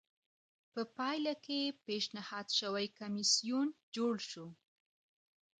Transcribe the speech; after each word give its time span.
په 0.73 0.81
پایله 0.95 1.33
کې 1.45 1.59
پېشنهاد 1.85 2.47
شوی 2.59 2.85
کمېسیون 2.99 3.67
جوړ 3.95 4.13
شو 4.29 4.47